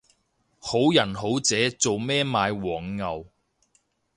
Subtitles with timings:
[0.57, 3.27] 好人好姐做咩買黃牛